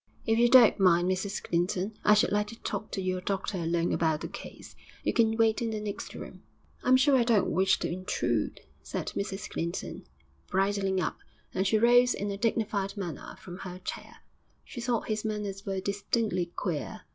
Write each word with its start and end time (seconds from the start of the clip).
'If 0.25 0.39
you 0.39 0.49
don't 0.49 0.79
mind, 0.79 1.07
Mrs 1.07 1.43
Clinton, 1.43 1.93
I 2.03 2.15
should 2.15 2.31
like 2.31 2.47
to 2.47 2.59
talk 2.61 2.89
to 2.89 2.99
your 3.01 3.21
doctor 3.21 3.59
alone 3.59 3.93
about 3.93 4.21
the 4.21 4.27
case. 4.27 4.75
You 5.03 5.13
can 5.13 5.37
wait 5.37 5.61
in 5.61 5.69
the 5.69 5.79
next 5.79 6.15
room.' 6.15 6.41
'I'm 6.81 6.97
sure 6.97 7.15
I 7.15 7.23
don't 7.23 7.51
wish 7.51 7.77
to 7.77 7.87
intrude,' 7.87 8.61
said 8.81 9.09
Mrs 9.09 9.47
Clinton, 9.47 10.07
bridling 10.47 10.99
up, 10.99 11.19
and 11.53 11.67
she 11.67 11.77
rose 11.77 12.15
in 12.15 12.31
a 12.31 12.37
dignified 12.37 12.97
manner 12.97 13.35
from 13.39 13.57
her 13.59 13.77
chair. 13.77 14.23
She 14.65 14.81
thought 14.81 15.07
his 15.07 15.23
manners 15.23 15.67
were 15.67 15.79
distinctly 15.79 16.47
queer. 16.47 17.01